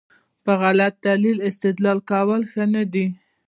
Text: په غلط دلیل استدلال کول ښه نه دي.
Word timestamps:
په 0.43 0.51
غلط 0.61 0.93
دلیل 1.07 1.37
استدلال 1.49 1.99
کول 2.11 2.41
ښه 2.51 2.63
نه 2.73 2.83
دي. 2.93 3.05